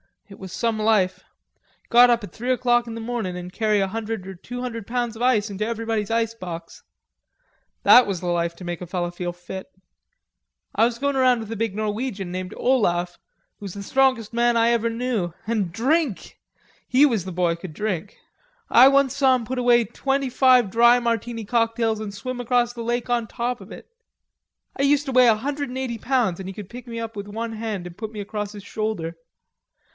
[0.27, 1.23] It was some life.
[1.91, 4.87] Get up at three o'clock in the morning an' carry a hundred or two hundred
[4.87, 6.83] pounds of ice into everybody's ice box.
[7.83, 9.69] That was the life to make a feller feel fit.
[10.73, 13.19] I was goin' around with a big Norwegian named Olaf,
[13.59, 15.33] who was the strongest man I ever knew.
[15.45, 16.39] An' drink!
[16.87, 18.17] He was the boy could drink.
[18.71, 22.83] I once saw him put away twenty five dry Martini cocktails an' swim across the
[22.83, 23.87] lake on top of it....
[24.77, 27.15] I used to weigh a hundred and eighty pounds, and he could pick me up
[27.17, 29.15] with one hand and put me across his shoulder....